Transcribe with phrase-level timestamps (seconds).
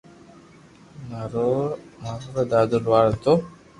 [1.09, 1.47] مارو
[2.03, 3.33] پڙ دادو لوھار ھتو